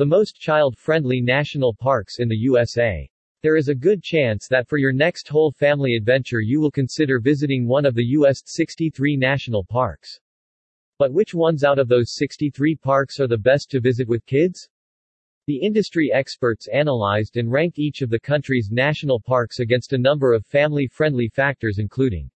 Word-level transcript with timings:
The 0.00 0.06
most 0.06 0.40
child-friendly 0.40 1.20
national 1.20 1.74
parks 1.74 2.20
in 2.20 2.28
the 2.30 2.38
USA. 2.38 3.06
There 3.42 3.58
is 3.58 3.68
a 3.68 3.74
good 3.74 4.02
chance 4.02 4.48
that 4.48 4.66
for 4.66 4.78
your 4.78 4.94
next 4.94 5.28
whole 5.28 5.52
family 5.52 5.94
adventure 5.94 6.40
you 6.40 6.58
will 6.58 6.70
consider 6.70 7.20
visiting 7.20 7.68
one 7.68 7.84
of 7.84 7.94
the 7.94 8.06
U.S. 8.16 8.40
63 8.46 9.18
national 9.18 9.62
parks. 9.62 10.18
But 10.98 11.12
which 11.12 11.34
ones 11.34 11.64
out 11.64 11.78
of 11.78 11.86
those 11.86 12.14
63 12.14 12.76
parks 12.76 13.20
are 13.20 13.26
the 13.26 13.36
best 13.36 13.70
to 13.72 13.80
visit 13.82 14.08
with 14.08 14.24
kids? 14.24 14.66
The 15.46 15.58
industry 15.58 16.10
experts 16.10 16.66
analyzed 16.68 17.36
and 17.36 17.52
ranked 17.52 17.78
each 17.78 18.00
of 18.00 18.08
the 18.08 18.20
country's 18.20 18.70
national 18.72 19.20
parks 19.20 19.58
against 19.58 19.92
a 19.92 19.98
number 19.98 20.32
of 20.32 20.46
family-friendly 20.46 21.28
factors 21.28 21.76
including 21.78 22.30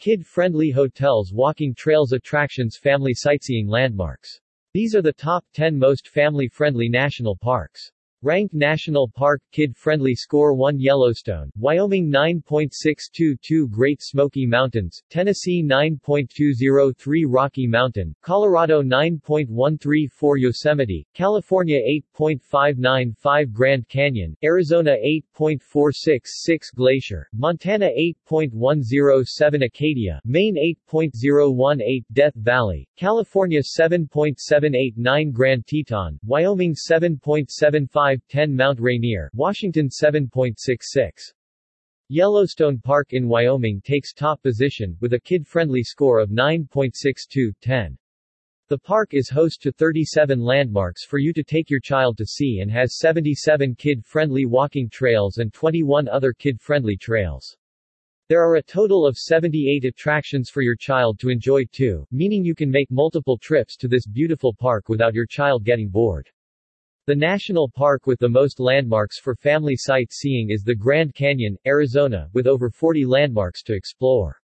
Kid-friendly 0.00 0.72
hotels 0.72 1.32
walking 1.32 1.72
trails 1.72 2.10
attractions 2.10 2.76
family 2.76 3.14
sightseeing 3.14 3.68
landmarks. 3.68 4.40
These 4.72 4.94
are 4.94 5.02
the 5.02 5.12
top 5.12 5.44
10 5.54 5.76
most 5.76 6.06
family-friendly 6.06 6.88
national 6.88 7.34
parks. 7.34 7.90
Ranked 8.22 8.52
National 8.52 9.08
Park 9.08 9.40
Kid-Friendly 9.50 10.14
Score 10.14 10.52
1 10.52 10.78
Yellowstone, 10.78 11.50
Wyoming 11.56 12.12
9.622 12.12 13.70
Great 13.70 14.02
Smoky 14.02 14.44
Mountains, 14.44 15.00
Tennessee 15.08 15.64
9.203 15.66 17.24
Rocky 17.26 17.66
Mountain, 17.66 18.14
Colorado 18.20 18.82
9.134 18.82 20.38
Yosemite, 20.38 21.06
California 21.14 21.80
8.595 22.14 23.52
Grand 23.52 23.88
Canyon, 23.88 24.36
Arizona 24.44 24.96
8.466 25.40 26.74
Glacier, 26.74 27.26
Montana 27.32 27.88
8.107 28.30 29.64
Acadia, 29.64 30.20
Maine 30.26 30.76
8.018 30.92 32.04
Death 32.12 32.34
Valley, 32.34 32.86
California 32.98 33.60
7.789 33.60 35.32
Grand 35.32 35.66
Teton, 35.66 36.18
Wyoming 36.22 36.74
7.75 36.74 38.09
510 38.10 38.56
Mount 38.56 38.80
Rainier, 38.80 39.30
Washington 39.34 39.88
7.66. 39.88 41.10
Yellowstone 42.08 42.80
Park 42.80 43.12
in 43.12 43.28
Wyoming 43.28 43.80
takes 43.84 44.12
top 44.12 44.42
position, 44.42 44.96
with 45.00 45.12
a 45.12 45.20
kid-friendly 45.20 45.84
score 45.84 46.18
of 46.18 46.30
9.6210. 46.30 47.96
The 48.68 48.78
park 48.78 49.14
is 49.14 49.30
host 49.30 49.62
to 49.62 49.70
37 49.70 50.40
landmarks 50.40 51.04
for 51.04 51.18
you 51.18 51.32
to 51.34 51.44
take 51.44 51.70
your 51.70 51.78
child 51.78 52.18
to 52.18 52.26
see 52.26 52.58
and 52.60 52.70
has 52.72 52.98
77 52.98 53.76
kid-friendly 53.76 54.46
walking 54.46 54.90
trails 54.90 55.38
and 55.38 55.52
21 55.52 56.08
other 56.08 56.32
kid-friendly 56.32 56.96
trails. 56.96 57.56
There 58.28 58.42
are 58.42 58.56
a 58.56 58.62
total 58.62 59.06
of 59.06 59.16
78 59.16 59.84
attractions 59.84 60.50
for 60.50 60.62
your 60.62 60.76
child 60.76 61.20
to 61.20 61.28
enjoy 61.28 61.64
too, 61.70 62.04
meaning 62.10 62.44
you 62.44 62.56
can 62.56 62.72
make 62.72 62.90
multiple 62.90 63.38
trips 63.38 63.76
to 63.76 63.86
this 63.86 64.04
beautiful 64.04 64.52
park 64.52 64.88
without 64.88 65.14
your 65.14 65.26
child 65.26 65.64
getting 65.64 65.88
bored. 65.88 66.28
The 67.06 67.16
national 67.16 67.70
park 67.70 68.06
with 68.06 68.18
the 68.18 68.28
most 68.28 68.60
landmarks 68.60 69.18
for 69.18 69.34
family 69.34 69.74
sightseeing 69.74 70.50
is 70.50 70.62
the 70.62 70.74
Grand 70.74 71.14
Canyon, 71.14 71.56
Arizona, 71.66 72.28
with 72.34 72.46
over 72.46 72.68
40 72.68 73.06
landmarks 73.06 73.62
to 73.62 73.74
explore. 73.74 74.38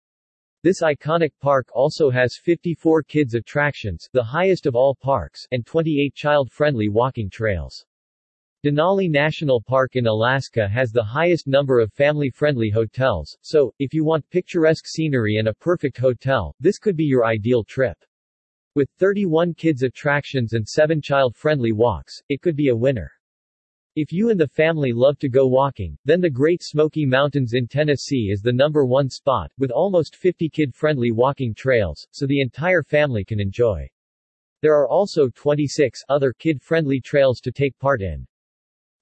This 0.61 0.83
iconic 0.83 1.31
park 1.41 1.67
also 1.73 2.11
has 2.11 2.37
54 2.37 3.03
kids 3.03 3.33
attractions, 3.33 4.07
the 4.13 4.23
highest 4.23 4.67
of 4.67 4.75
all 4.75 4.93
parks, 4.93 5.47
and 5.51 5.65
28 5.65 6.13
child-friendly 6.13 6.89
walking 6.89 7.27
trails. 7.27 7.87
Denali 8.63 9.09
National 9.09 9.59
Park 9.59 9.95
in 9.95 10.05
Alaska 10.05 10.67
has 10.67 10.91
the 10.91 11.03
highest 11.03 11.47
number 11.47 11.79
of 11.79 11.91
family-friendly 11.91 12.69
hotels, 12.69 13.35
so, 13.41 13.73
if 13.79 13.95
you 13.95 14.05
want 14.05 14.29
picturesque 14.29 14.85
scenery 14.85 15.37
and 15.37 15.47
a 15.47 15.55
perfect 15.55 15.97
hotel, 15.97 16.55
this 16.59 16.77
could 16.77 16.95
be 16.95 17.03
your 17.03 17.25
ideal 17.25 17.63
trip. 17.63 17.97
With 18.75 18.89
31 18.97 19.53
kids 19.53 19.83
attractions 19.83 20.53
and 20.53 20.67
7 20.67 20.99
child-friendly 20.99 21.73
walks, 21.73 22.19
it 22.29 22.41
could 22.41 22.55
be 22.55 22.69
a 22.69 22.75
winner. 22.75 23.11
If 23.95 24.11
you 24.11 24.31
and 24.31 24.39
the 24.39 24.47
family 24.47 24.91
love 24.91 25.19
to 25.19 25.29
go 25.29 25.45
walking, 25.45 25.95
then 26.05 26.19
the 26.19 26.29
Great 26.31 26.63
Smoky 26.63 27.05
Mountains 27.05 27.53
in 27.53 27.67
Tennessee 27.67 28.31
is 28.31 28.41
the 28.41 28.51
number 28.51 28.83
one 28.83 29.11
spot, 29.11 29.51
with 29.59 29.69
almost 29.69 30.15
50 30.15 30.49
kid-friendly 30.49 31.11
walking 31.11 31.53
trails, 31.53 32.07
so 32.09 32.25
the 32.25 32.41
entire 32.41 32.81
family 32.81 33.23
can 33.23 33.39
enjoy. 33.39 33.87
There 34.63 34.73
are 34.73 34.87
also 34.87 35.29
26 35.29 36.01
other 36.09 36.33
kid-friendly 36.33 36.99
trails 37.01 37.41
to 37.41 37.51
take 37.51 37.77
part 37.77 38.01
in. 38.01 38.25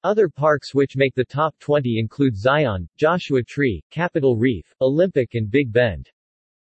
Other 0.03 0.27
parks 0.27 0.75
which 0.75 0.97
make 0.97 1.15
the 1.15 1.23
top 1.23 1.55
20 1.59 1.97
include 1.97 2.35
Zion, 2.35 2.89
Joshua 2.97 3.41
Tree, 3.41 3.81
Capitol 3.89 4.35
Reef, 4.35 4.75
Olympic 4.81 5.35
and 5.35 5.49
Big 5.49 5.71
Bend. 5.71 6.09